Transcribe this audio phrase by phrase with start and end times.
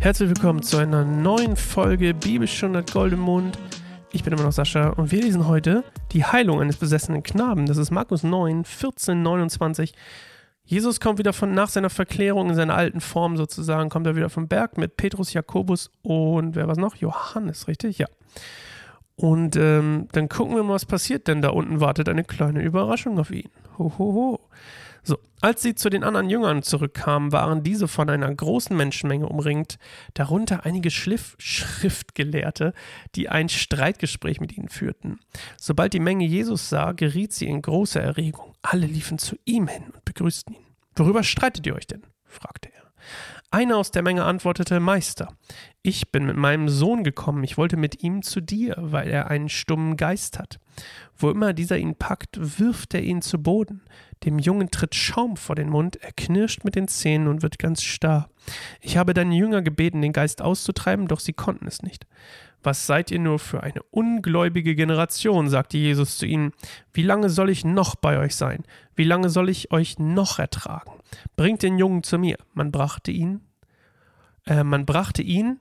[0.00, 3.58] Herzlich willkommen zu einer neuen Folge Bibelstunde Goldemund.
[4.12, 7.66] Ich bin immer noch Sascha und wir lesen heute die Heilung eines besessenen Knaben.
[7.66, 9.94] Das ist Markus 9, 14, 29.
[10.64, 14.30] Jesus kommt wieder von nach seiner Verklärung in seiner alten Form sozusagen, kommt er wieder
[14.30, 16.96] vom Berg mit Petrus, Jakobus und wer war noch?
[16.96, 17.98] Johannes, richtig?
[17.98, 18.06] Ja.
[19.16, 23.18] Und ähm, dann gucken wir mal, was passiert, denn da unten wartet eine kleine Überraschung
[23.18, 23.48] auf ihn.
[23.78, 24.40] Ho, ho, ho.
[25.02, 29.78] So, als sie zu den anderen Jüngern zurückkamen, waren diese von einer großen Menschenmenge umringt,
[30.14, 32.72] darunter einige Schliff Schriftgelehrte,
[33.14, 35.20] die ein Streitgespräch mit ihnen führten.
[35.56, 38.54] Sobald die Menge Jesus sah, geriet sie in große Erregung.
[38.62, 40.66] Alle liefen zu ihm hin und begrüßten ihn.
[40.96, 42.02] Worüber streitet ihr euch denn?
[42.24, 42.82] fragte er.
[43.52, 45.28] Einer aus der Menge antwortete, Meister,
[45.82, 49.48] ich bin mit meinem Sohn gekommen, ich wollte mit ihm zu dir, weil er einen
[49.48, 50.58] stummen Geist hat.
[51.16, 53.82] Wo immer dieser ihn packt, wirft er ihn zu Boden.
[54.24, 57.82] Dem Jungen tritt Schaum vor den Mund, er knirscht mit den Zähnen und wird ganz
[57.82, 58.28] starr.
[58.80, 62.06] Ich habe deine Jünger gebeten, den Geist auszutreiben, doch sie konnten es nicht.
[62.62, 66.52] Was seid ihr nur für eine ungläubige Generation, sagte Jesus zu ihnen.
[66.92, 68.64] Wie lange soll ich noch bei euch sein?
[68.96, 70.90] Wie lange soll ich euch noch ertragen?
[71.36, 72.36] Bringt den Jungen zu mir.
[72.54, 73.42] Man brachte ihn,
[74.46, 75.60] äh, man brachte ihn,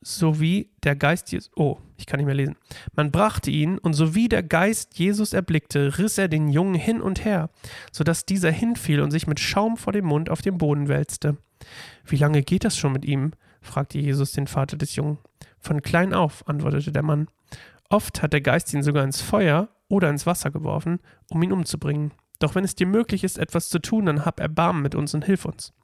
[0.00, 2.56] sowie der Geist Jesus, oh, ich kann nicht mehr lesen.
[2.94, 7.24] Man brachte ihn, und sowie der Geist Jesus erblickte, riss er den Jungen hin und
[7.24, 7.50] her,
[7.92, 11.36] so dass dieser hinfiel und sich mit Schaum vor dem Mund auf den Boden wälzte.
[12.04, 13.32] Wie lange geht das schon mit ihm?
[13.60, 15.18] fragte Jesus den Vater des Jungen.
[15.58, 17.28] Von klein auf, antwortete der Mann.
[17.90, 22.12] Oft hat der Geist ihn sogar ins Feuer oder ins Wasser geworfen, um ihn umzubringen.
[22.38, 25.24] Doch wenn es dir möglich ist, etwas zu tun, dann hab Erbarmen mit uns und
[25.24, 25.74] hilf uns.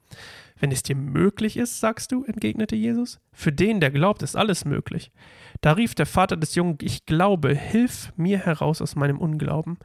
[0.58, 3.20] Wenn es dir möglich ist, sagst du, entgegnete Jesus.
[3.32, 5.12] Für den, der glaubt, ist alles möglich.
[5.60, 9.78] Da rief der Vater des Jungen, ich glaube, hilf mir heraus aus meinem Unglauben.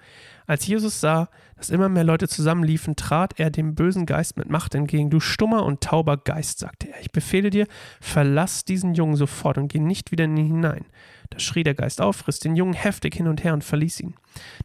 [0.47, 4.73] Als Jesus sah, dass immer mehr Leute zusammenliefen, trat er dem bösen Geist mit Macht
[4.73, 5.09] entgegen.
[5.09, 7.67] Du stummer und tauber Geist, sagte er, ich befehle dir,
[7.99, 10.85] verlass diesen Jungen sofort und geh nicht wieder in ihn hinein.
[11.29, 14.15] Da schrie der Geist auf, riss den Jungen heftig hin und her und verließ ihn.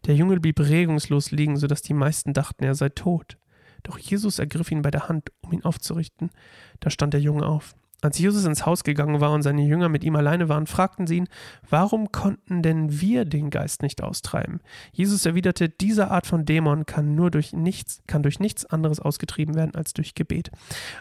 [0.06, 3.38] Der Junge blieb regungslos liegen, so dass die meisten dachten, er sei tot.
[3.86, 6.30] Doch Jesus ergriff ihn bei der Hand, um ihn aufzurichten.
[6.80, 7.76] Da stand der Junge auf.
[8.02, 11.16] Als Jesus ins Haus gegangen war und seine Jünger mit ihm alleine waren, fragten sie
[11.16, 11.28] ihn,
[11.70, 14.60] warum konnten denn wir den Geist nicht austreiben?
[14.92, 19.54] Jesus erwiderte, diese Art von Dämon kann nur durch nichts, kann durch nichts anderes ausgetrieben
[19.54, 20.50] werden als durch Gebet.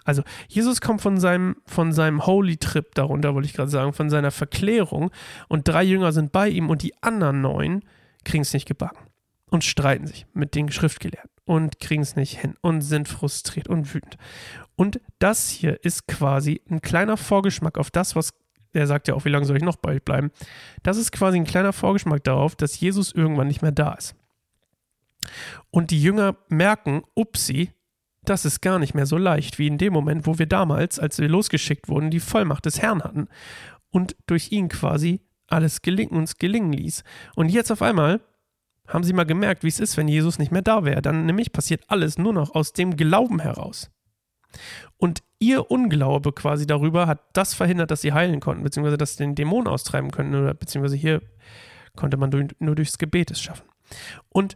[0.06, 4.10] Also, Jesus kommt von seinem, von seinem Holy Trip darunter, wollte ich gerade sagen, von
[4.10, 5.12] seiner Verklärung
[5.50, 7.84] und drei Jünger sind bei ihm und die anderen neun
[8.24, 9.06] kriegen es nicht gebacken
[9.50, 13.94] und streiten sich mit den Schriftgelehrten und kriegen es nicht hin und sind frustriert und
[13.94, 14.18] wütend.
[14.76, 18.34] Und das hier ist quasi ein kleiner Vorgeschmack auf das, was
[18.74, 20.32] er sagt ja auch, wie lange soll ich noch bei euch bleiben?
[20.84, 24.16] Das ist quasi ein kleiner Vorgeschmack darauf, dass Jesus irgendwann nicht mehr da ist.
[25.72, 27.72] Und die Jünger merken, upsi,
[28.24, 31.20] das ist gar nicht mehr so leicht wie in dem Moment, wo wir damals, als
[31.20, 33.28] wir losgeschickt wurden, die Vollmacht des Herrn hatten
[33.92, 37.04] und durch ihn quasi alles gelingen, uns gelingen ließ.
[37.36, 38.22] Und jetzt auf einmal
[38.88, 41.02] haben Sie mal gemerkt, wie es ist, wenn Jesus nicht mehr da wäre?
[41.02, 43.90] Dann nämlich passiert alles nur noch aus dem Glauben heraus.
[44.98, 49.24] Und ihr Unglaube quasi darüber hat das verhindert, dass sie heilen konnten, beziehungsweise dass sie
[49.24, 51.22] den Dämon austreiben könnten, oder beziehungsweise hier
[51.96, 53.66] konnte man nur durchs Gebet es schaffen.
[54.30, 54.56] Und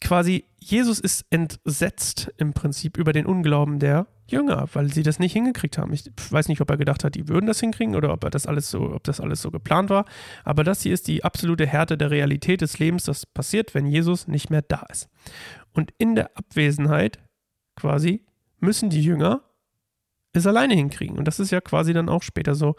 [0.00, 5.32] quasi Jesus ist entsetzt im Prinzip über den Unglauben der Jünger, weil sie das nicht
[5.32, 5.92] hingekriegt haben.
[5.92, 8.46] Ich weiß nicht, ob er gedacht hat, die würden das hinkriegen oder ob er das
[8.46, 10.04] alles so, ob das alles so geplant war.
[10.44, 14.28] Aber das hier ist die absolute Härte der Realität des Lebens, das passiert, wenn Jesus
[14.28, 15.08] nicht mehr da ist.
[15.72, 17.18] Und in der Abwesenheit
[17.76, 18.26] quasi
[18.60, 19.42] müssen die Jünger
[20.32, 21.16] es alleine hinkriegen.
[21.16, 22.76] Und das ist ja quasi dann auch später so,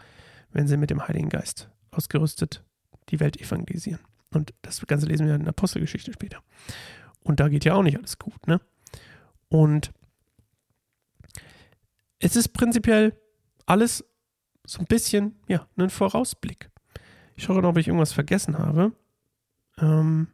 [0.52, 2.62] wenn sie mit dem Heiligen Geist ausgerüstet
[3.08, 4.00] die Welt evangelisieren.
[4.32, 6.38] Und das Ganze lesen wir in der Apostelgeschichte später.
[7.22, 8.60] Und da geht ja auch nicht alles gut, ne?
[9.48, 9.92] Und
[12.18, 13.18] es ist prinzipiell
[13.66, 14.04] alles
[14.64, 16.70] so ein bisschen, ja, ein Vorausblick.
[17.34, 18.92] Ich schaue noch, ob ich irgendwas vergessen habe.
[19.78, 20.28] Ähm,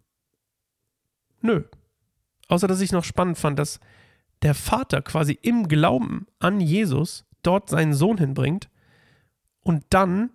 [1.40, 1.62] nö.
[2.48, 3.80] Außer, dass ich noch spannend fand, dass
[4.42, 8.68] der Vater quasi im Glauben an Jesus dort seinen Sohn hinbringt
[9.60, 10.30] und dann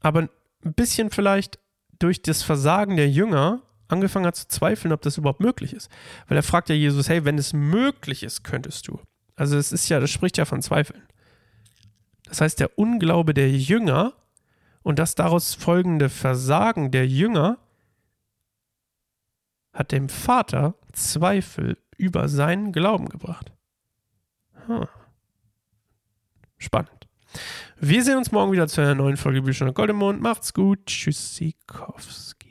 [0.00, 0.28] aber
[0.64, 1.58] ein bisschen vielleicht
[1.98, 5.90] durch das Versagen der Jünger angefangen hat zu zweifeln, ob das überhaupt möglich ist.
[6.26, 9.00] Weil er fragt ja Jesus, hey, wenn es möglich ist, könntest du.
[9.36, 11.02] Also es ist ja, das spricht ja von Zweifeln.
[12.24, 14.12] Das heißt, der Unglaube der Jünger
[14.82, 17.58] und das daraus folgende Versagen der Jünger
[19.72, 23.52] hat dem Vater Zweifel über seinen Glauben gebracht.
[24.66, 24.86] Hm.
[26.58, 27.08] Spannend.
[27.78, 30.20] Wir sehen uns morgen wieder zu einer neuen Folge Bücher Goldemond.
[30.20, 30.86] Macht's gut.
[30.86, 32.47] Tschüssikowski.